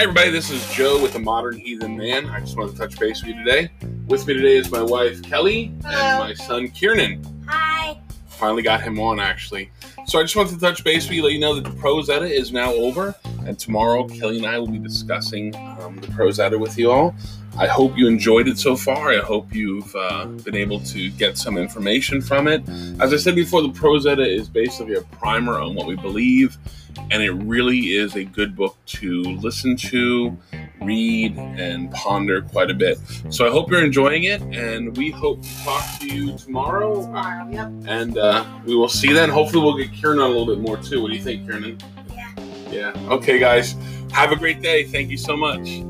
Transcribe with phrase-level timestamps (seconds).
[0.00, 0.30] Hi, everybody.
[0.30, 2.30] This is Joe with the Modern Heathen Man.
[2.30, 3.70] I just want to touch base with you today.
[4.06, 5.94] With me today is my wife Kelly Hello.
[5.94, 7.22] and my son Kieran.
[7.46, 8.00] Hi.
[8.28, 9.70] Finally got him on actually.
[10.06, 12.08] So I just wanted to touch base with you, let you know that the Prose
[12.08, 13.14] Edda is now over,
[13.50, 17.14] and tomorrow Kelly and I will be discussing um, the Prose Edda with you all.
[17.58, 19.10] I hope you enjoyed it so far.
[19.10, 22.62] I hope you've uh, been able to get some information from it.
[23.00, 26.56] As I said before, the Prose Edda is basically a primer on what we believe,
[27.10, 30.38] and it really is a good book to listen to,
[30.80, 32.98] read, and ponder quite a bit.
[33.30, 37.02] So I hope you're enjoying it, and we hope to talk to you tomorrow.
[37.02, 37.50] Tomorrow.
[37.50, 37.72] Yep.
[37.88, 39.28] And uh, we will see then.
[39.28, 41.02] Hopefully, we'll get Kieran on a little bit more too.
[41.02, 41.78] What do you think, Kieran?
[42.70, 42.92] Yeah.
[43.10, 43.74] Okay, guys.
[44.12, 44.84] Have a great day.
[44.84, 45.82] Thank you so much.